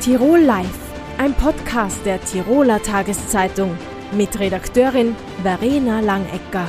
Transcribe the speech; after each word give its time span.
Tirol 0.00 0.38
Live, 0.38 0.78
ein 1.18 1.34
Podcast 1.34 2.06
der 2.06 2.24
Tiroler 2.24 2.82
Tageszeitung 2.82 3.76
mit 4.12 4.40
Redakteurin 4.40 5.14
Verena 5.42 6.00
Langecker. 6.00 6.68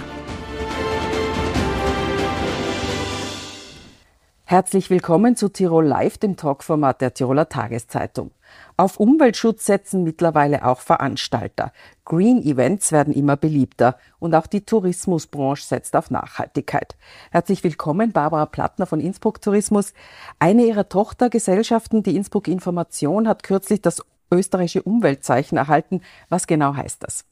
Herzlich 4.52 4.90
willkommen 4.90 5.38
zu 5.38 5.48
Tirol 5.48 5.86
Live, 5.86 6.18
dem 6.18 6.36
Talkformat 6.36 7.00
der 7.00 7.14
Tiroler 7.14 7.48
Tageszeitung. 7.48 8.32
Auf 8.76 9.00
Umweltschutz 9.00 9.66
setzen 9.66 10.04
mittlerweile 10.04 10.66
auch 10.66 10.82
Veranstalter. 10.82 11.72
Green 12.04 12.44
Events 12.44 12.92
werden 12.92 13.14
immer 13.14 13.38
beliebter 13.38 13.98
und 14.20 14.36
auch 14.36 14.48
die 14.48 14.66
Tourismusbranche 14.66 15.64
setzt 15.64 15.96
auf 15.96 16.12
Nachhaltigkeit. 16.12 16.98
Herzlich 17.32 17.64
willkommen, 17.64 18.12
Barbara 18.12 18.46
Plattner 18.46 18.86
von 18.86 19.00
Innsbruck 19.00 19.42
Tourismus. 19.42 19.94
Eine 20.38 20.66
ihrer 20.66 20.90
Tochtergesellschaften, 20.90 22.04
die 22.04 22.18
Innsbruck 22.18 22.50
Information, 22.50 23.30
hat 23.30 23.44
kürzlich 23.44 23.82
das 23.82 24.04
österreichische 24.34 24.84
Umweltzeichen 24.84 25.58
erhalten. 25.58 26.02
Was 26.28 26.46
genau 26.46 26.76
heißt 26.76 27.04
das? 27.04 27.24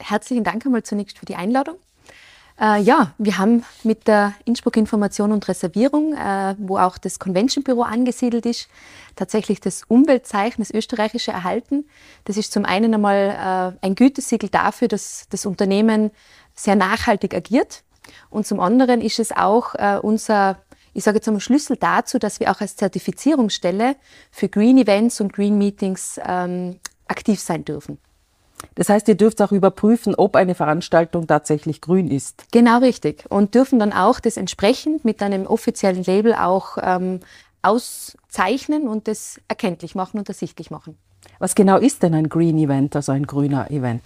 Herzlichen 0.00 0.42
Dank 0.42 0.66
einmal 0.66 0.82
zunächst 0.82 1.20
für 1.20 1.26
die 1.26 1.36
Einladung. 1.36 1.76
Äh, 2.62 2.80
ja, 2.80 3.12
wir 3.18 3.38
haben 3.38 3.64
mit 3.82 4.06
der 4.06 4.34
Innsbruck 4.44 4.76
Information 4.76 5.32
und 5.32 5.48
Reservierung, 5.48 6.14
äh, 6.14 6.54
wo 6.58 6.78
auch 6.78 6.96
das 6.96 7.18
Convention 7.18 7.64
Büro 7.64 7.82
angesiedelt 7.82 8.46
ist, 8.46 8.68
tatsächlich 9.16 9.60
das 9.60 9.82
Umweltzeichen, 9.88 10.62
das 10.62 10.70
österreichische 10.70 11.32
erhalten. 11.32 11.86
Das 12.24 12.36
ist 12.36 12.52
zum 12.52 12.64
einen 12.64 12.94
einmal 12.94 13.74
äh, 13.82 13.84
ein 13.84 13.96
Gütesiegel 13.96 14.48
dafür, 14.48 14.86
dass 14.86 15.26
das 15.30 15.44
Unternehmen 15.44 16.12
sehr 16.54 16.76
nachhaltig 16.76 17.34
agiert. 17.34 17.82
Und 18.30 18.46
zum 18.46 18.60
anderen 18.60 19.00
ist 19.00 19.18
es 19.18 19.32
auch 19.32 19.74
äh, 19.74 19.98
unser 20.00 20.58
ich 20.94 21.04
sage 21.04 21.16
jetzt 21.16 21.26
einmal 21.26 21.40
Schlüssel 21.40 21.78
dazu, 21.78 22.18
dass 22.18 22.38
wir 22.38 22.50
auch 22.50 22.60
als 22.60 22.76
Zertifizierungsstelle 22.76 23.96
für 24.30 24.50
Green 24.50 24.76
Events 24.76 25.22
und 25.22 25.32
Green 25.32 25.56
Meetings 25.56 26.20
ähm, 26.22 26.80
aktiv 27.08 27.40
sein 27.40 27.64
dürfen. 27.64 27.98
Das 28.74 28.88
heißt, 28.88 29.08
ihr 29.08 29.16
dürft 29.16 29.40
auch 29.42 29.52
überprüfen, 29.52 30.14
ob 30.14 30.36
eine 30.36 30.54
Veranstaltung 30.54 31.26
tatsächlich 31.26 31.80
grün 31.80 32.10
ist. 32.10 32.44
Genau 32.52 32.78
richtig. 32.78 33.24
Und 33.28 33.54
dürfen 33.54 33.78
dann 33.78 33.92
auch 33.92 34.20
das 34.20 34.36
entsprechend 34.36 35.04
mit 35.04 35.22
einem 35.22 35.46
offiziellen 35.46 36.04
Label 36.04 36.34
auch 36.34 36.78
ähm, 36.80 37.20
auszeichnen 37.62 38.88
und 38.88 39.08
das 39.08 39.40
erkenntlich 39.48 39.94
machen 39.94 40.18
und 40.18 40.28
ersichtlich 40.28 40.70
machen. 40.70 40.96
Was 41.38 41.54
genau 41.54 41.78
ist 41.78 42.02
denn 42.02 42.14
ein 42.14 42.28
Green 42.28 42.58
Event, 42.58 42.96
also 42.96 43.12
ein 43.12 43.26
grüner 43.26 43.70
Event? 43.70 44.02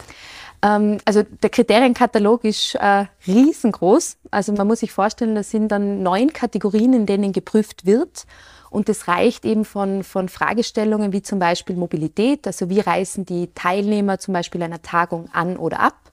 Ähm, 0.62 0.98
also 1.04 1.22
der 1.22 1.50
Kriterienkatalog 1.50 2.44
ist 2.44 2.74
äh, 2.77 3.06
riesengroß. 3.27 4.18
Also 4.30 4.52
man 4.52 4.66
muss 4.66 4.80
sich 4.80 4.92
vorstellen, 4.92 5.34
das 5.34 5.50
sind 5.50 5.68
dann 5.68 6.02
neun 6.02 6.32
Kategorien, 6.32 6.92
in 6.92 7.06
denen 7.06 7.32
geprüft 7.32 7.86
wird. 7.86 8.27
Und 8.70 8.89
das 8.89 9.09
reicht 9.09 9.45
eben 9.45 9.64
von, 9.64 10.03
von 10.03 10.28
Fragestellungen 10.28 11.12
wie 11.12 11.22
zum 11.22 11.39
Beispiel 11.39 11.77
Mobilität, 11.77 12.47
also 12.47 12.69
wie 12.69 12.81
reisen 12.81 13.25
die 13.25 13.48
Teilnehmer 13.55 14.19
zum 14.19 14.34
Beispiel 14.34 14.62
einer 14.62 14.83
Tagung 14.83 15.28
an 15.33 15.56
oder 15.56 15.81
ab. 15.81 16.12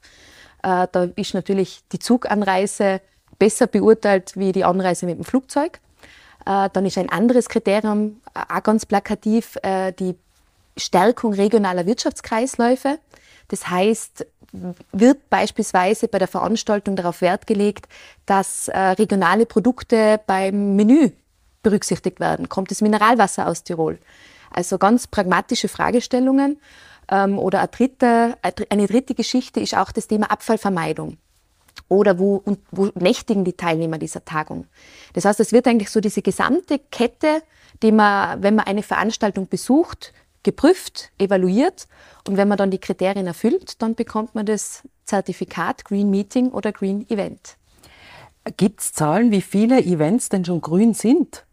Äh, 0.63 0.87
da 0.91 1.07
ist 1.15 1.33
natürlich 1.33 1.81
die 1.91 1.99
Zuganreise 1.99 3.01
besser 3.39 3.67
beurteilt 3.67 4.33
wie 4.35 4.51
die 4.51 4.63
Anreise 4.63 5.05
mit 5.05 5.17
dem 5.17 5.25
Flugzeug. 5.25 5.79
Äh, 6.45 6.69
dann 6.71 6.85
ist 6.85 6.97
ein 6.97 7.09
anderes 7.09 7.49
Kriterium, 7.49 8.21
äh, 8.33 8.41
auch 8.53 8.63
ganz 8.63 8.85
plakativ, 8.85 9.57
äh, 9.63 9.91
die 9.93 10.15
Stärkung 10.77 11.33
regionaler 11.33 11.85
Wirtschaftskreisläufe. 11.85 12.99
Das 13.47 13.69
heißt, 13.69 14.25
wird 14.91 15.29
beispielsweise 15.29 16.07
bei 16.07 16.19
der 16.19 16.27
Veranstaltung 16.27 16.95
darauf 16.95 17.21
Wert 17.21 17.47
gelegt, 17.47 17.87
dass 18.25 18.67
äh, 18.67 18.77
regionale 18.79 19.45
Produkte 19.45 20.19
beim 20.25 20.75
Menü 20.75 21.11
berücksichtigt 21.63 22.19
werden? 22.19 22.49
Kommt 22.49 22.71
das 22.71 22.81
Mineralwasser 22.81 23.47
aus 23.47 23.63
Tirol? 23.63 23.99
Also 24.51 24.77
ganz 24.77 25.07
pragmatische 25.07 25.67
Fragestellungen. 25.67 26.59
Ähm, 27.09 27.39
oder 27.39 27.59
eine 27.59 27.67
dritte, 27.69 28.37
eine 28.69 28.87
dritte 28.87 29.15
Geschichte 29.15 29.59
ist 29.59 29.75
auch 29.75 29.91
das 29.91 30.07
Thema 30.07 30.31
Abfallvermeidung. 30.31 31.17
Oder 31.89 32.19
wo, 32.19 32.41
und 32.45 32.59
wo 32.71 32.89
nächtigen 32.95 33.43
die 33.43 33.53
Teilnehmer 33.53 33.97
dieser 33.97 34.23
Tagung? 34.23 34.67
Das 35.13 35.25
heißt, 35.25 35.39
es 35.39 35.51
wird 35.51 35.67
eigentlich 35.67 35.89
so 35.89 35.99
diese 35.99 36.21
gesamte 36.21 36.79
Kette, 36.79 37.41
die 37.81 37.91
man, 37.91 38.41
wenn 38.41 38.55
man 38.55 38.65
eine 38.65 38.83
Veranstaltung 38.83 39.47
besucht, 39.47 40.13
geprüft, 40.43 41.11
evaluiert. 41.17 41.87
Und 42.27 42.37
wenn 42.37 42.47
man 42.47 42.57
dann 42.57 42.71
die 42.71 42.79
Kriterien 42.79 43.27
erfüllt, 43.27 43.81
dann 43.81 43.95
bekommt 43.95 44.35
man 44.35 44.45
das 44.45 44.83
Zertifikat 45.05 45.85
Green 45.85 46.09
Meeting 46.09 46.49
oder 46.49 46.71
Green 46.71 47.09
Event. 47.09 47.57
Gibt 48.57 48.81
es 48.81 48.93
Zahlen, 48.93 49.31
wie 49.31 49.41
viele 49.41 49.81
Events 49.81 50.29
denn 50.29 50.43
schon 50.43 50.61
grün 50.61 50.93
sind? 50.93 51.45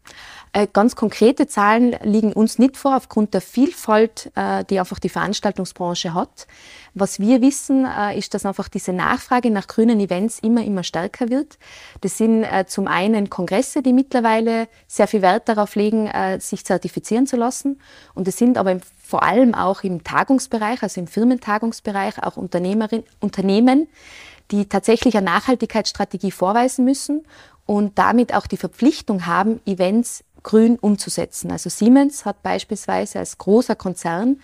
Äh, 0.53 0.67
ganz 0.71 0.97
konkrete 0.97 1.47
Zahlen 1.47 1.95
liegen 2.03 2.33
uns 2.33 2.59
nicht 2.59 2.75
vor, 2.75 2.97
aufgrund 2.97 3.33
der 3.33 3.39
Vielfalt, 3.39 4.29
äh, 4.35 4.65
die 4.65 4.79
einfach 4.79 4.99
die 4.99 5.07
Veranstaltungsbranche 5.07 6.13
hat. 6.13 6.45
Was 6.93 7.21
wir 7.21 7.41
wissen, 7.41 7.85
äh, 7.85 8.17
ist, 8.17 8.33
dass 8.33 8.45
einfach 8.45 8.67
diese 8.67 8.91
Nachfrage 8.91 9.49
nach 9.49 9.67
grünen 9.67 10.01
Events 10.01 10.39
immer, 10.39 10.65
immer 10.65 10.83
stärker 10.83 11.29
wird. 11.29 11.57
Das 12.01 12.17
sind 12.17 12.45
zum 12.67 12.87
einen 12.87 13.29
Kongresse, 13.29 13.81
die 13.81 13.93
mittlerweile 13.93 14.67
sehr 14.87 15.07
viel 15.07 15.21
Wert 15.21 15.47
darauf 15.47 15.75
legen, 15.75 16.09
sich 16.39 16.65
zertifizieren 16.65 17.27
zu 17.27 17.37
lassen. 17.37 17.79
Und 18.13 18.27
es 18.27 18.37
sind 18.37 18.57
aber 18.57 18.79
vor 19.01 19.23
allem 19.23 19.53
auch 19.53 19.83
im 19.83 20.03
Tagungsbereich, 20.03 20.83
also 20.83 20.99
im 20.99 21.07
Firmentagungsbereich, 21.07 22.21
auch 22.23 22.35
Unternehmen, 22.37 23.87
die 24.51 24.65
tatsächlich 24.65 25.15
eine 25.15 25.25
Nachhaltigkeitsstrategie 25.25 26.31
vorweisen 26.31 26.85
müssen 26.85 27.25
und 27.65 27.97
damit 27.97 28.33
auch 28.33 28.47
die 28.47 28.57
Verpflichtung 28.57 29.25
haben, 29.25 29.61
Events 29.65 30.23
grün 30.43 30.77
umzusetzen. 30.79 31.51
Also 31.51 31.69
Siemens 31.69 32.25
hat 32.25 32.41
beispielsweise 32.43 33.19
als 33.19 33.37
großer 33.37 33.75
Konzern 33.75 34.39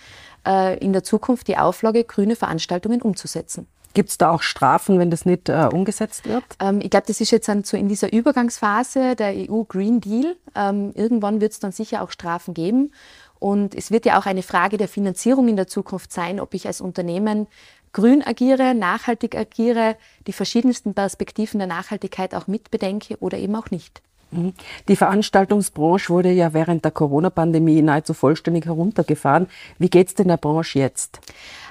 äh, 0.45 0.77
in 0.77 0.93
der 0.93 1.03
Zukunft 1.03 1.47
die 1.47 1.57
Auflage, 1.57 2.03
grüne 2.03 2.35
Veranstaltungen 2.35 3.01
umzusetzen. 3.01 3.67
Gibt 3.93 4.11
es 4.11 4.17
da 4.19 4.29
auch 4.29 4.43
Strafen, 4.43 4.99
wenn 4.99 5.09
das 5.09 5.25
nicht 5.25 5.49
äh, 5.49 5.69
umgesetzt 5.73 6.27
wird? 6.27 6.43
Ähm, 6.59 6.81
ich 6.81 6.91
glaube, 6.91 7.07
das 7.07 7.19
ist 7.19 7.31
jetzt 7.31 7.47
dann 7.47 7.63
so 7.63 7.75
in 7.75 7.89
dieser 7.89 8.13
Übergangsphase 8.13 9.15
der 9.15 9.33
EU 9.49 9.63
Green 9.63 10.01
Deal. 10.01 10.35
Ähm, 10.53 10.91
irgendwann 10.93 11.41
wird 11.41 11.53
es 11.53 11.59
dann 11.59 11.71
sicher 11.71 12.03
auch 12.03 12.11
Strafen 12.11 12.53
geben. 12.53 12.91
Und 13.39 13.75
es 13.75 13.91
wird 13.91 14.05
ja 14.05 14.19
auch 14.19 14.25
eine 14.25 14.43
Frage 14.43 14.77
der 14.77 14.87
Finanzierung 14.87 15.47
in 15.47 15.55
der 15.55 15.67
Zukunft 15.67 16.11
sein, 16.11 16.39
ob 16.39 16.53
ich 16.53 16.67
als 16.67 16.81
Unternehmen 16.81 17.47
grün 17.93 18.21
agiere, 18.25 18.75
nachhaltig 18.75 19.35
agiere, 19.35 19.95
die 20.27 20.33
verschiedensten 20.33 20.93
Perspektiven 20.93 21.59
der 21.59 21.67
Nachhaltigkeit 21.67 22.35
auch 22.35 22.47
mitbedenke 22.47 23.17
oder 23.19 23.37
eben 23.37 23.55
auch 23.55 23.71
nicht. 23.71 24.01
Mhm. 24.31 24.53
Die 24.87 24.95
Veranstaltungsbranche 24.95 26.09
wurde 26.09 26.31
ja 26.31 26.53
während 26.53 26.83
der 26.83 26.91
Corona-Pandemie 26.91 27.81
nahezu 27.81 28.13
vollständig 28.13 28.65
heruntergefahren. 28.65 29.47
Wie 29.77 29.89
geht 29.89 30.07
es 30.09 30.15
denn 30.15 30.27
der 30.27 30.37
Branche 30.37 30.79
jetzt? 30.79 31.19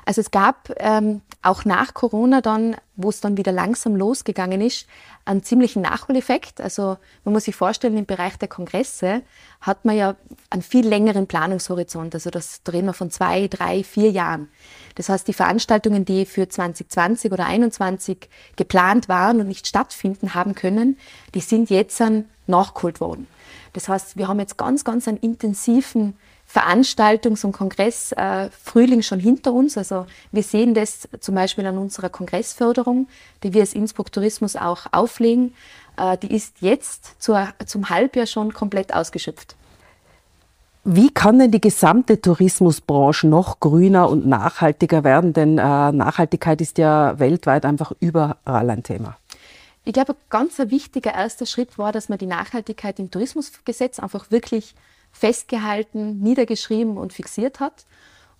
Also 0.06 0.20
es 0.20 0.30
gab 0.30 0.72
ähm, 0.78 1.20
auch 1.42 1.64
nach 1.64 1.92
Corona 1.92 2.40
dann, 2.40 2.76
wo 2.94 3.08
es 3.08 3.20
dann 3.20 3.36
wieder 3.36 3.50
langsam 3.50 3.96
losgegangen 3.96 4.60
ist, 4.60 4.86
einen 5.24 5.42
ziemlichen 5.42 5.82
Nachholeffekt. 5.82 6.60
Also 6.60 6.96
man 7.24 7.34
muss 7.34 7.44
sich 7.44 7.56
vorstellen, 7.56 7.96
im 7.96 8.06
Bereich 8.06 8.38
der 8.38 8.46
Kongresse 8.46 9.22
hat 9.60 9.84
man 9.84 9.96
ja 9.96 10.14
einen 10.48 10.62
viel 10.62 10.86
längeren 10.86 11.26
Planungshorizont. 11.26 12.14
Also 12.14 12.30
das 12.30 12.62
drehen 12.62 12.86
wir 12.86 12.92
von 12.92 13.10
zwei, 13.10 13.48
drei, 13.48 13.82
vier 13.82 14.12
Jahren. 14.12 14.48
Das 14.94 15.08
heißt, 15.08 15.26
die 15.26 15.32
Veranstaltungen, 15.32 16.04
die 16.04 16.24
für 16.24 16.48
2020 16.48 17.32
oder 17.32 17.44
2021 17.44 18.28
geplant 18.54 19.08
waren 19.08 19.40
und 19.40 19.48
nicht 19.48 19.66
stattfinden 19.66 20.34
haben 20.34 20.54
können, 20.54 20.98
die 21.34 21.40
sind 21.40 21.68
jetzt 21.68 21.98
dann 21.98 22.26
nachgeholt 22.46 23.00
worden. 23.00 23.26
Das 23.72 23.88
heißt, 23.88 24.16
wir 24.16 24.28
haben 24.28 24.38
jetzt 24.38 24.56
ganz, 24.56 24.84
ganz 24.84 25.08
einen 25.08 25.18
intensiven 25.18 26.16
Veranstaltungs- 26.56 27.44
und 27.44 27.52
Kongressfrühling 27.52 29.00
äh, 29.00 29.02
schon 29.02 29.20
hinter 29.20 29.52
uns. 29.52 29.76
Also 29.76 30.06
wir 30.32 30.42
sehen 30.42 30.72
das 30.72 31.06
zum 31.20 31.34
Beispiel 31.34 31.66
an 31.66 31.76
unserer 31.76 32.08
Kongressförderung, 32.08 33.08
die 33.42 33.52
wir 33.52 33.60
als 33.60 33.74
Innsbruck 33.74 34.10
Tourismus 34.10 34.56
auch 34.56 34.86
auflegen. 34.92 35.54
Äh, 35.98 36.16
die 36.16 36.34
ist 36.34 36.56
jetzt 36.60 37.20
zur, 37.22 37.48
zum 37.66 37.90
Halbjahr 37.90 38.26
schon 38.26 38.54
komplett 38.54 38.94
ausgeschöpft. 38.94 39.54
Wie 40.84 41.10
kann 41.10 41.40
denn 41.40 41.50
die 41.50 41.60
gesamte 41.60 42.20
Tourismusbranche 42.20 43.26
noch 43.26 43.60
grüner 43.60 44.08
und 44.08 44.24
nachhaltiger 44.26 45.04
werden? 45.04 45.32
Denn 45.32 45.58
äh, 45.58 45.92
Nachhaltigkeit 45.92 46.60
ist 46.60 46.78
ja 46.78 47.18
weltweit 47.18 47.66
einfach 47.66 47.92
überall 48.00 48.70
ein 48.70 48.82
Thema. 48.82 49.16
Ich 49.84 49.92
glaube, 49.92 50.12
ein 50.12 50.30
ganz 50.30 50.58
wichtiger 50.58 51.12
erster 51.12 51.44
Schritt 51.44 51.76
war, 51.76 51.92
dass 51.92 52.08
man 52.08 52.18
die 52.18 52.26
Nachhaltigkeit 52.26 52.98
im 52.98 53.10
Tourismusgesetz 53.10 53.98
einfach 53.98 54.30
wirklich 54.30 54.74
festgehalten, 55.18 56.18
niedergeschrieben 56.20 56.98
und 56.98 57.12
fixiert 57.12 57.60
hat. 57.60 57.86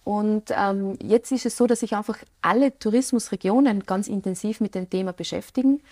Und 0.05 0.45
ähm, 0.51 0.97
jetzt 1.03 1.33
ist 1.33 1.47
es 1.47 1.57
so, 1.57 1.67
dass 1.67 1.81
sich 1.81 1.97
einfach 1.97 2.19
alle 2.43 2.79
Tourismusregionen 2.79 3.85
ganz 3.87 4.07
intensiv 4.07 4.61
mit 4.61 4.75
dem 4.75 4.89
Thema 4.89 5.13
beschäftigen. 5.13 5.83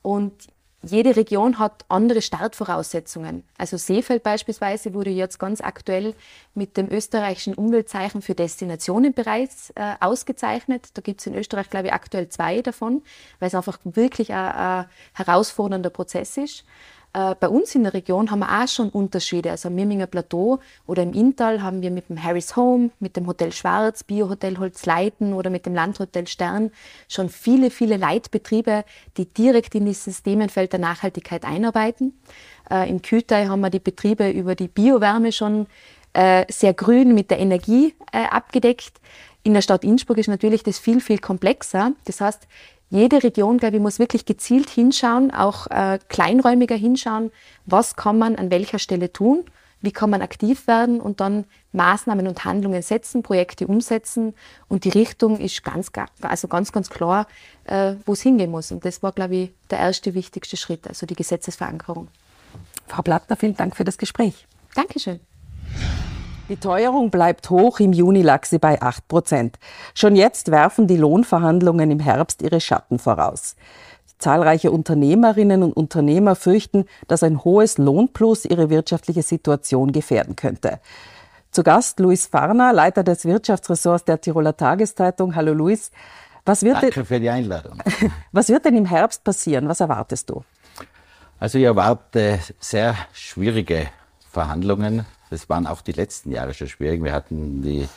Und 0.00 0.32
jede 0.80 1.16
Region 1.16 1.58
hat 1.58 1.84
andere 1.88 2.22
Startvoraussetzungen. 2.22 3.42
Also 3.58 3.76
Seefeld 3.76 4.22
beispielsweise 4.22 4.94
wurde 4.94 5.10
jetzt 5.10 5.38
ganz 5.38 5.60
aktuell 5.60 6.14
mit 6.54 6.76
dem 6.76 6.88
österreichischen 6.88 7.54
Umweltzeichen 7.54 8.22
für 8.22 8.36
Destinationen 8.36 9.12
bereits 9.12 9.70
äh, 9.70 9.96
ausgezeichnet. 9.98 10.90
Da 10.94 11.02
gibt 11.02 11.20
es 11.20 11.26
in 11.26 11.34
Österreich, 11.34 11.68
glaube 11.68 11.88
ich, 11.88 11.92
aktuell 11.92 12.28
zwei 12.28 12.62
davon, 12.62 13.02
weil 13.40 13.48
es 13.48 13.56
einfach 13.56 13.78
wirklich 13.82 14.32
ein, 14.32 14.52
ein 14.52 14.86
herausfordernder 15.14 15.90
Prozess 15.90 16.36
ist. 16.36 16.64
Äh, 17.12 17.34
bei 17.38 17.48
uns 17.48 17.74
in 17.74 17.84
der 17.84 17.94
Region 17.94 18.30
haben 18.30 18.40
wir 18.40 18.62
auch 18.62 18.68
schon 18.68 18.90
Unterschiede. 18.90 19.50
Also 19.50 19.68
am 19.68 19.74
Mirminger 19.74 20.06
Plateau 20.06 20.60
oder 20.86 21.02
im 21.02 21.12
Inntal 21.12 21.62
haben 21.62 21.82
wir 21.82 21.90
mit 21.90 22.08
dem 22.08 22.22
Harris 22.22 22.56
Home, 22.56 22.90
mit 23.00 23.16
dem 23.16 23.26
Hotel 23.26 23.52
Schwarz, 23.52 24.04
Biohotel 24.04 24.58
Holzleiten 24.58 25.32
oder 25.32 25.50
mit 25.50 25.66
dem 25.66 25.74
Landhotel 25.74 26.26
Stern 26.26 26.70
schon 27.08 27.28
viele, 27.28 27.70
viele 27.70 27.96
Leitbetriebe, 27.96 28.84
die 29.16 29.26
direkt 29.26 29.74
in 29.74 29.86
dieses 29.86 30.22
Themenfeld 30.22 30.72
der 30.72 30.80
Nachhaltigkeit 30.80 31.44
einarbeiten. 31.44 32.18
Äh, 32.70 32.88
in 32.88 33.00
Kütei 33.02 33.46
haben 33.46 33.60
wir 33.60 33.70
die 33.70 33.80
Betriebe 33.80 34.30
über 34.30 34.54
die 34.54 34.68
Biowärme 34.68 35.32
schon 35.32 35.66
äh, 36.12 36.44
sehr 36.50 36.74
grün 36.74 37.14
mit 37.14 37.30
der 37.30 37.38
Energie 37.38 37.94
abgedeckt. 38.12 39.00
In 39.42 39.54
der 39.54 39.62
Stadt 39.62 39.84
Innsbruck 39.84 40.18
ist 40.18 40.28
natürlich 40.28 40.62
das 40.62 40.78
viel, 40.78 41.00
viel 41.00 41.18
komplexer. 41.18 41.92
Das 42.06 42.20
heißt, 42.20 42.48
jede 42.90 43.22
Region, 43.22 43.58
glaube 43.58 43.76
ich, 43.76 43.82
muss 43.82 43.98
wirklich 43.98 44.24
gezielt 44.24 44.70
hinschauen, 44.70 45.30
auch 45.30 45.66
äh, 45.68 45.98
kleinräumiger 46.08 46.76
hinschauen, 46.76 47.30
was 47.66 47.96
kann 47.96 48.18
man 48.18 48.36
an 48.36 48.50
welcher 48.50 48.78
Stelle 48.78 49.12
tun, 49.12 49.44
wie 49.80 49.92
kann 49.92 50.10
man 50.10 50.22
aktiv 50.22 50.66
werden 50.66 51.00
und 51.00 51.20
dann 51.20 51.44
Maßnahmen 51.72 52.26
und 52.26 52.44
Handlungen 52.44 52.82
setzen, 52.82 53.22
Projekte 53.22 53.66
umsetzen. 53.66 54.34
Und 54.68 54.84
die 54.84 54.88
Richtung 54.88 55.38
ist 55.38 55.62
ganz, 55.62 55.90
also 56.22 56.48
ganz, 56.48 56.72
ganz 56.72 56.90
klar, 56.90 57.26
äh, 57.64 57.94
wo 58.06 58.14
es 58.14 58.22
hingehen 58.22 58.50
muss. 58.50 58.72
Und 58.72 58.84
das 58.84 59.02
war, 59.02 59.12
glaube 59.12 59.36
ich, 59.36 59.50
der 59.70 59.78
erste 59.78 60.14
wichtigste 60.14 60.56
Schritt, 60.56 60.88
also 60.88 61.06
die 61.06 61.14
Gesetzesverankerung. 61.14 62.08
Frau 62.86 63.02
Plattner, 63.02 63.36
vielen 63.36 63.56
Dank 63.56 63.76
für 63.76 63.84
das 63.84 63.98
Gespräch. 63.98 64.46
Dankeschön. 64.74 65.20
Die 66.48 66.56
Teuerung 66.56 67.10
bleibt 67.10 67.50
hoch, 67.50 67.78
im 67.78 67.92
Juni 67.92 68.22
lag 68.22 68.46
sie 68.46 68.58
bei 68.58 68.80
8 68.80 69.06
Prozent. 69.06 69.58
Schon 69.94 70.16
jetzt 70.16 70.50
werfen 70.50 70.86
die 70.86 70.96
Lohnverhandlungen 70.96 71.90
im 71.90 72.00
Herbst 72.00 72.40
ihre 72.40 72.60
Schatten 72.60 72.98
voraus. 72.98 73.54
Zahlreiche 74.18 74.70
Unternehmerinnen 74.70 75.62
und 75.62 75.74
Unternehmer 75.74 76.34
fürchten, 76.36 76.86
dass 77.06 77.22
ein 77.22 77.44
hohes 77.44 77.76
Lohnplus 77.76 78.46
ihre 78.46 78.70
wirtschaftliche 78.70 79.22
Situation 79.22 79.92
gefährden 79.92 80.36
könnte. 80.36 80.80
Zu 81.50 81.62
Gast 81.62 82.00
Luis 82.00 82.26
Farner, 82.26 82.72
Leiter 82.72 83.04
des 83.04 83.26
Wirtschaftsressorts 83.26 84.06
der 84.06 84.20
Tiroler 84.20 84.56
Tageszeitung. 84.56 85.34
Hallo 85.34 85.52
Luis. 85.52 85.90
Was 86.46 86.62
wird 86.62 86.82
Danke 86.82 87.04
für 87.04 87.20
die 87.20 87.28
Einladung. 87.28 87.82
Was 88.32 88.48
wird 88.48 88.64
denn 88.64 88.74
im 88.74 88.86
Herbst 88.86 89.22
passieren? 89.22 89.68
Was 89.68 89.80
erwartest 89.80 90.30
du? 90.30 90.42
Also 91.38 91.58
ich 91.58 91.64
erwarte 91.64 92.38
sehr 92.58 92.96
schwierige 93.12 93.88
Verhandlungen 94.30 95.04
das 95.30 95.48
waren 95.48 95.66
auch 95.66 95.80
die 95.80 95.92
letzten 95.92 96.30
Jahre 96.30 96.54
schon 96.54 96.68
schwierig. 96.68 97.02
Wir 97.02 97.12
hatten 97.12 97.62
die 97.62 97.88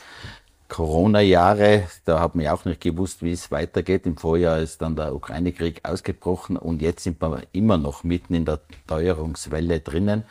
Corona-Jahre, 0.68 1.84
da 2.06 2.20
haben 2.20 2.40
wir 2.40 2.54
auch 2.54 2.64
nicht 2.64 2.80
gewusst, 2.80 3.22
wie 3.22 3.32
es 3.32 3.50
weitergeht. 3.50 4.06
Im 4.06 4.16
Vorjahr 4.16 4.58
ist 4.58 4.80
dann 4.80 4.96
der 4.96 5.14
Ukraine-Krieg 5.14 5.80
ausgebrochen 5.82 6.56
und 6.56 6.80
jetzt 6.80 7.04
sind 7.04 7.20
wir 7.20 7.42
immer 7.52 7.76
noch 7.76 8.04
mitten 8.04 8.34
in 8.34 8.46
der 8.46 8.60
Teuerungswelle 8.86 9.80
drinnen. 9.80 10.24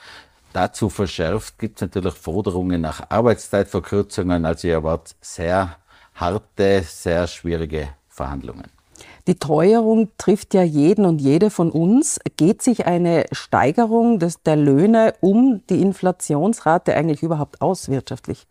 Dazu 0.54 0.90
verschärft 0.90 1.60
gibt 1.60 1.78
es 1.78 1.82
natürlich 1.82 2.16
Forderungen 2.16 2.82
nach 2.82 3.10
Arbeitszeitverkürzungen. 3.10 4.46
Also 4.46 4.68
ich 4.68 4.74
erwarte 4.74 5.14
sehr 5.22 5.78
harte, 6.16 6.84
sehr 6.84 7.28
schwierige 7.28 7.90
Verhandlungen. 8.10 8.81
Die 9.28 9.36
Teuerung 9.36 10.10
trifft 10.18 10.54
ja 10.54 10.64
jeden 10.64 11.06
und 11.06 11.22
jede 11.22 11.50
von 11.50 11.70
uns. 11.70 12.20
Geht 12.38 12.62
sich 12.62 12.86
eine 12.88 13.26
Steigerung 13.32 14.18
des, 14.20 14.42
der 14.42 14.56
Löhne 14.56 15.14
um 15.22 15.62
die 15.70 15.82
Inflationsrate 15.82 16.96
eigentlich 16.96 17.22
überhaupt 17.22 17.62
aus 17.62 17.90
wirtschaftlich? 17.90 18.48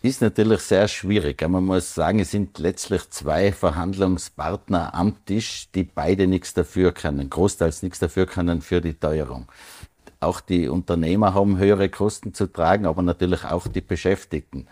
Ist 0.00 0.20
natürlich 0.20 0.60
sehr 0.60 0.86
schwierig. 0.88 1.40
Man 1.48 1.64
muss 1.64 1.94
sagen, 1.94 2.18
es 2.18 2.30
sind 2.30 2.58
letztlich 2.58 3.08
zwei 3.10 3.52
Verhandlungspartner 3.52 4.94
am 4.94 5.24
Tisch, 5.24 5.68
die 5.74 5.84
beide 5.84 6.26
nichts 6.26 6.52
dafür 6.52 6.92
können, 6.92 7.30
großteils 7.30 7.82
nichts 7.82 8.00
dafür 8.00 8.26
können 8.26 8.60
für 8.60 8.82
die 8.82 8.94
Teuerung. 8.94 9.46
Auch 10.20 10.40
die 10.40 10.68
Unternehmer 10.68 11.34
haben 11.34 11.58
höhere 11.58 11.88
Kosten 11.88 12.34
zu 12.34 12.46
tragen, 12.46 12.86
aber 12.86 13.02
natürlich 13.02 13.44
auch 13.44 13.66
die 13.66 13.80
Beschäftigten. 13.80 14.66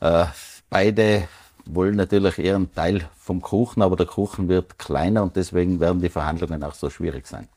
Äh, 0.00 0.24
beide 0.70 1.28
wollen 1.68 1.96
natürlich 1.96 2.38
ihren 2.38 2.72
Teil 2.74 3.08
vom 3.18 3.40
Kuchen, 3.42 3.82
aber 3.82 3.96
der 3.96 4.06
Kuchen 4.06 4.48
wird 4.48 4.78
kleiner 4.78 5.22
und 5.22 5.36
deswegen 5.36 5.80
werden 5.80 6.00
die 6.00 6.08
Verhandlungen 6.08 6.62
auch 6.64 6.74
so 6.74 6.90
schwierig 6.90 7.26
sein. 7.26 7.48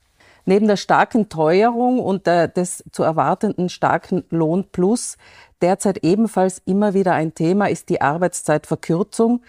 Neben 0.45 0.67
der 0.67 0.77
starken 0.77 1.29
Teuerung 1.29 1.99
und 1.99 2.25
der, 2.25 2.47
des 2.47 2.83
zu 2.91 3.03
erwartenden 3.03 3.69
starken 3.69 4.23
Lohnplus 4.29 5.17
derzeit 5.61 6.03
ebenfalls 6.03 6.61
immer 6.65 6.93
wieder 6.93 7.13
ein 7.13 7.35
Thema 7.35 7.69
ist 7.69 7.89
die 7.89 8.01
Arbeitszeitverkürzung, 8.01 9.43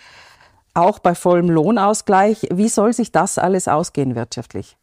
auch 0.74 0.98
bei 0.98 1.14
vollem 1.14 1.48
Lohnausgleich. 1.50 2.48
Wie 2.52 2.68
soll 2.68 2.92
sich 2.92 3.12
das 3.12 3.38
alles 3.38 3.68
ausgehen 3.68 4.14
wirtschaftlich? 4.14 4.76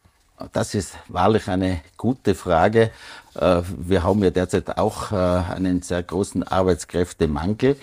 Das 0.52 0.74
ist 0.74 0.96
wahrlich 1.08 1.48
eine 1.48 1.82
gute 1.96 2.34
Frage. 2.34 2.90
Äh, 3.34 3.62
wir 3.76 4.02
haben 4.02 4.22
ja 4.24 4.30
derzeit 4.30 4.78
auch 4.78 5.12
äh, 5.12 5.16
einen 5.16 5.82
sehr 5.82 6.02
großen 6.02 6.42
Arbeitskräftemangel. 6.42 7.76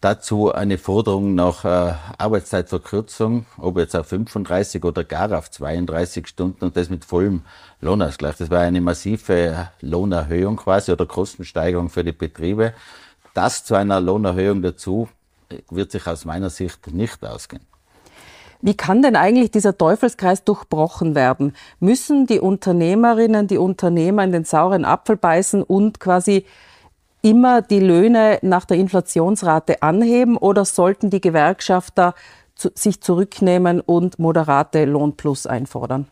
Dazu 0.00 0.50
eine 0.50 0.78
Forderung 0.78 1.34
nach 1.34 1.66
äh, 1.66 1.92
Arbeitszeitverkürzung, 2.16 3.44
ob 3.58 3.76
jetzt 3.76 3.94
auf 3.94 4.06
35 4.06 4.82
oder 4.82 5.04
gar 5.04 5.36
auf 5.36 5.50
32 5.50 6.26
Stunden 6.26 6.64
und 6.64 6.76
das 6.76 6.88
mit 6.88 7.04
vollem 7.04 7.42
Lohnausgleich. 7.82 8.36
Das 8.38 8.48
war 8.48 8.60
eine 8.60 8.80
massive 8.80 9.68
Lohnerhöhung 9.82 10.56
quasi 10.56 10.90
oder 10.90 11.04
Kostensteigerung 11.04 11.90
für 11.90 12.02
die 12.02 12.12
Betriebe. 12.12 12.72
Das 13.34 13.64
zu 13.64 13.74
einer 13.74 14.00
Lohnerhöhung 14.00 14.62
dazu 14.62 15.08
wird 15.68 15.90
sich 15.90 16.06
aus 16.06 16.24
meiner 16.24 16.48
Sicht 16.48 16.86
nicht 16.94 17.22
ausgehen. 17.22 17.66
Wie 18.62 18.74
kann 18.74 19.02
denn 19.02 19.16
eigentlich 19.16 19.50
dieser 19.50 19.76
Teufelskreis 19.76 20.44
durchbrochen 20.44 21.14
werden? 21.14 21.54
Müssen 21.78 22.26
die 22.26 22.40
Unternehmerinnen, 22.40 23.48
die 23.48 23.58
Unternehmer 23.58 24.24
in 24.24 24.32
den 24.32 24.44
sauren 24.44 24.86
Apfel 24.86 25.16
beißen 25.16 25.62
und 25.62 26.00
quasi 26.00 26.46
immer 27.22 27.62
die 27.62 27.80
Löhne 27.80 28.38
nach 28.42 28.64
der 28.64 28.76
Inflationsrate 28.76 29.82
anheben 29.82 30.36
oder 30.36 30.64
sollten 30.64 31.10
die 31.10 31.20
Gewerkschafter 31.20 32.14
zu, 32.54 32.70
sich 32.74 33.00
zurücknehmen 33.00 33.80
und 33.80 34.18
moderate 34.18 34.84
Lohnplus 34.84 35.46
einfordern? 35.46 36.08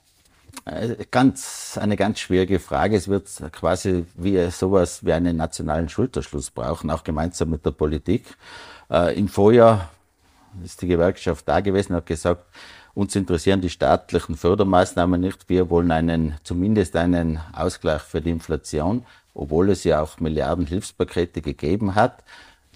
Äh, 0.65 0.97
ganz, 1.11 1.79
eine 1.81 1.97
ganz 1.97 2.21
schwierige 2.21 2.59
Frage. 2.59 2.97
Es 2.97 3.09
wird 3.09 3.29
quasi 3.53 4.05
wie 4.15 4.51
sowas 4.51 5.05
wie 5.05 5.13
einen 5.13 5.37
nationalen 5.37 5.89
Schulterschluss 5.89 6.51
brauchen, 6.51 6.91
auch 6.91 7.05
gemeinsam 7.05 7.51
mit 7.51 7.65
der 7.65 7.71
Politik. 7.71 8.25
Äh, 8.91 9.19
Im 9.19 9.29
Vorjahr 9.29 9.89
ist 10.65 10.83
die 10.83 10.89
Gewerkschaft 10.89 11.49
da 11.49 11.61
gewesen 11.61 11.93
und 11.93 11.99
hat 11.99 12.07
gesagt, 12.07 12.45
uns 12.95 13.15
interessieren 13.15 13.61
die 13.61 13.71
staatlichen 13.71 14.37
Fördermaßnahmen 14.37 15.21
nicht. 15.21 15.49
Wir 15.49 15.71
wollen 15.71 15.93
einen, 15.93 16.35
zumindest 16.43 16.97
einen 16.97 17.39
Ausgleich 17.53 18.03
für 18.03 18.21
die 18.21 18.31
Inflation 18.31 19.07
obwohl 19.39 19.71
es 19.71 19.85
ja 19.85 20.03
auch 20.03 20.19
Milliarden 20.21 20.67
Hilfspakete 20.67 21.41
gegeben 21.41 21.95
hat. 21.95 22.25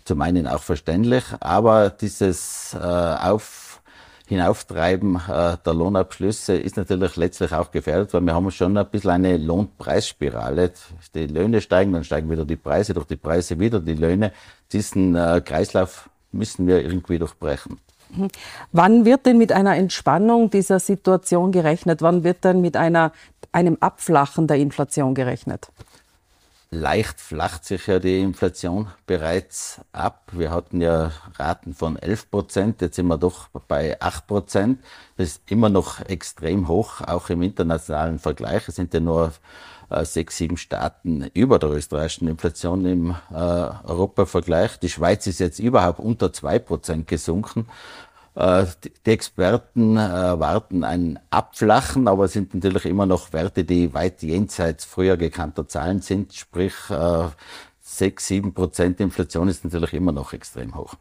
Zum 0.05 0.21
einen 0.23 0.47
auch 0.47 0.63
verständlich, 0.63 1.25
aber 1.41 1.91
dieses 1.91 2.75
äh, 2.75 2.79
Auf, 2.79 3.81
Hinauftreiben 4.27 5.17
äh, 5.17 5.57
der 5.65 5.75
Lohnabschlüsse 5.75 6.57
ist 6.57 6.77
natürlich 6.77 7.17
letztlich 7.17 7.53
auch 7.53 7.71
gefährdet, 7.71 8.15
weil 8.15 8.23
wir 8.23 8.35
haben 8.35 8.51
schon 8.51 8.77
ein 8.77 8.87
bisschen 8.89 9.11
eine 9.11 9.37
Lohnpreisspirale. 9.37 10.73
Die 11.15 11.27
Löhne 11.27 11.61
steigen, 11.61 11.93
dann 11.93 12.05
steigen 12.05 12.31
wieder 12.31 12.45
die 12.45 12.57
Preise, 12.57 12.95
durch 12.95 13.07
die 13.07 13.17
Preise 13.17 13.59
wieder 13.59 13.81
die 13.81 13.95
Löhne. 13.95 14.33
Diesen 14.73 15.17
äh, 15.17 15.43
Kreislauf 15.45 16.09
müssen 16.31 16.67
wir 16.67 16.83
irgendwie 16.83 17.19
durchbrechen. 17.19 17.79
Wann 18.73 19.05
wird 19.05 19.27
denn 19.27 19.39
mit 19.39 19.53
einer 19.53 19.77
Entspannung 19.77 20.51
dieser 20.51 20.81
Situation 20.81 21.51
gerechnet? 21.53 22.03
Wann 22.03 22.25
wird 22.25 22.45
denn 22.45 22.61
mit 22.61 22.77
einer, 22.77 23.13
einem 23.53 23.77
Abflachen 23.81 24.47
der 24.47 24.59
Inflation 24.59 25.15
gerechnet? 25.15 25.69
Leicht 26.73 27.21
flacht 27.21 27.67
sich 27.67 27.87
ja 27.87 27.99
die 27.99 28.21
Inflation 28.21 28.89
bereits 29.07 29.83
ab. 29.93 30.33
Wir 30.33 30.51
hatten 30.51 30.81
ja 30.81 31.13
Raten 31.39 31.75
von 31.75 31.99
11 31.99 32.31
Prozent, 32.31 32.81
jetzt 32.81 32.97
sind 32.97 33.07
wir 33.09 33.19
doch 33.19 33.49
bei 33.69 34.01
8 34.01 34.27
Prozent. 34.27 34.79
Das 35.19 35.29
ist 35.29 35.43
immer 35.51 35.69
noch 35.69 36.01
extrem 36.01 36.69
hoch, 36.69 37.03
auch 37.03 37.29
im 37.29 37.43
internationalen 37.43 38.19
Vergleich. 38.19 38.69
Es 38.69 38.77
sind 38.77 38.95
ja 38.95 39.01
nur 39.01 39.33
äh, 39.91 40.07
sechs, 40.07 40.39
sieben 40.39 40.57
Staaten 40.57 41.31
über 41.35 41.59
der 41.59 41.71
österreichischen 41.71 42.27
Inflation 42.27 42.87
im 42.87 43.11
äh, 43.31 43.35
Europavergleich. 43.35 44.79
Die 44.79 44.89
Schweiz 44.89 45.27
ist 45.27 45.41
jetzt 45.41 45.59
überhaupt 45.59 46.01
unter 46.01 46.33
zwei 46.33 46.59
Prozent 46.59 47.07
gesunken. 47.07 47.67
Äh, 48.35 48.65
die 49.05 49.11
Experten 49.11 49.97
erwarten 49.97 50.85
ein 50.85 51.19
Abflachen, 51.31 52.09
aber 52.09 52.25
es 52.25 52.33
sind 52.33 52.55
natürlich 52.55 52.87
immer 52.87 53.07
noch 53.07 53.33
Werte, 53.33 53.65
die 53.65 53.93
weit 53.93 54.23
jenseits 54.23 54.85
früher 54.85 55.17
gekannter 55.17 55.69
Zahlen 55.69 56.01
sind. 56.01 56.33
Sprich, 56.33 56.75
6, 57.81 58.27
7 58.27 58.55
Prozent 58.55 59.01
Inflation 59.01 59.49
ist 59.49 59.65
natürlich 59.65 59.93
immer 59.93 60.13
noch 60.13 60.33
extrem 60.33 60.75
hoch. 60.75 60.95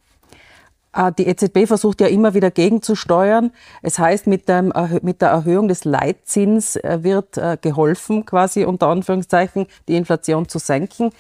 Äh, 0.94 1.14
die 1.18 1.28
EZB 1.28 1.68
versucht 1.68 2.02
ja 2.02 2.08
immer 2.08 2.34
wieder 2.34 2.52
gegenzusteuern. 2.52 3.52
Es 3.82 3.98
heißt, 3.98 4.28
mit, 4.28 4.50
dem, 4.50 4.74
mit 5.02 5.22
der 5.22 5.30
Erhöhung 5.30 5.70
des 5.70 5.86
Leitzins 5.86 6.76
äh, 6.76 7.00
wird 7.02 7.40
geholfen, 7.62 8.26
quasi 8.26 8.66
unter 8.66 8.88
Anführungszeichen, 8.88 9.68
die 9.88 9.96
Inflation 9.96 10.50
zu 10.50 10.60
senken. 10.60 11.12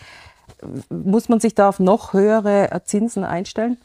Muss 0.89 1.29
man 1.29 1.39
sich 1.39 1.55
da 1.55 1.69
auf 1.69 1.79
noch 1.79 2.11
höhere 2.11 2.81
Zinsen 2.83 3.23
einstellen? 3.23 3.77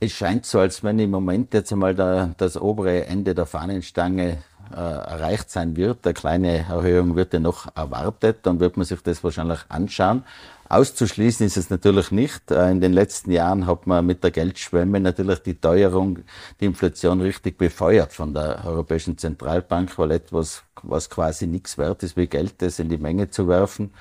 Es 0.00 0.12
scheint 0.12 0.46
so, 0.46 0.60
als 0.60 0.84
wenn 0.84 0.98
im 0.98 1.10
Moment 1.10 1.52
jetzt 1.54 1.72
einmal 1.72 1.94
der, 1.94 2.34
das 2.36 2.56
obere 2.56 3.06
Ende 3.06 3.34
der 3.34 3.46
Fahnenstange 3.46 4.38
äh, 4.70 4.76
erreicht 4.76 5.50
sein 5.50 5.76
wird. 5.76 6.06
Eine 6.06 6.14
kleine 6.14 6.58
Erhöhung 6.58 7.16
wird 7.16 7.32
ja 7.32 7.40
noch 7.40 7.74
erwartet. 7.76 8.38
Dann 8.42 8.60
wird 8.60 8.76
man 8.76 8.86
sich 8.86 9.02
das 9.02 9.24
wahrscheinlich 9.24 9.60
anschauen. 9.68 10.24
Auszuschließen 10.68 11.46
ist 11.46 11.56
es 11.56 11.70
natürlich 11.70 12.10
nicht. 12.10 12.50
Äh, 12.50 12.70
in 12.70 12.80
den 12.80 12.92
letzten 12.92 13.32
Jahren 13.32 13.66
hat 13.66 13.86
man 13.86 14.04
mit 14.06 14.22
der 14.22 14.30
Geldschwemme 14.30 15.00
natürlich 15.00 15.40
die 15.40 15.54
Teuerung, 15.54 16.20
die 16.60 16.66
Inflation 16.66 17.20
richtig 17.20 17.58
befeuert 17.58 18.12
von 18.12 18.34
der 18.34 18.64
Europäischen 18.64 19.16
Zentralbank, 19.16 19.98
weil 19.98 20.12
etwas, 20.12 20.62
was 20.82 21.08
quasi 21.08 21.46
nichts 21.46 21.78
wert 21.78 22.02
ist, 22.02 22.16
wie 22.16 22.26
Geld 22.26 22.60
das 22.62 22.78
in 22.78 22.88
die 22.88 22.98
Menge 22.98 23.30
zu 23.30 23.48
werfen, 23.48 23.92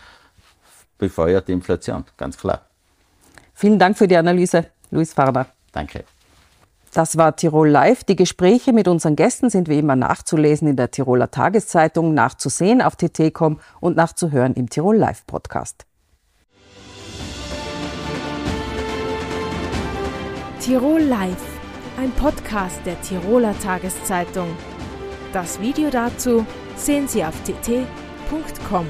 befeuert 0.97 1.47
die 1.47 1.53
Inflation, 1.53 2.03
ganz 2.17 2.37
klar. 2.37 2.61
Vielen 3.53 3.79
Dank 3.79 3.97
für 3.97 4.07
die 4.07 4.17
Analyse, 4.17 4.65
Luis 4.91 5.13
Farner. 5.13 5.56
Danke. 5.71 6.03
Das 6.93 7.17
war 7.17 7.35
Tirol 7.35 7.69
Live. 7.69 8.03
Die 8.05 8.15
Gespräche 8.15 8.73
mit 8.73 8.87
unseren 8.87 9.15
Gästen 9.15 9.49
sind 9.49 9.69
wie 9.69 9.77
immer 9.77 9.95
nachzulesen 9.95 10.67
in 10.67 10.75
der 10.75 10.89
Tiroler 10.89 11.29
Tageszeitung, 11.29 12.13
nachzusehen 12.13 12.81
auf 12.81 12.95
tt.com 12.95 13.59
und 13.79 13.95
nachzuhören 13.95 14.55
im 14.55 14.69
Tirol 14.69 14.97
Live 14.97 15.27
Podcast. 15.27 15.85
Tirol 20.59 21.01
Live, 21.01 21.59
ein 21.99 22.11
Podcast 22.11 22.79
der 22.85 22.99
Tiroler 23.01 23.57
Tageszeitung. 23.59 24.47
Das 25.33 25.61
Video 25.61 25.89
dazu 25.89 26.45
sehen 26.75 27.07
Sie 27.07 27.23
auf 27.23 27.35
tt.com. 27.43 28.87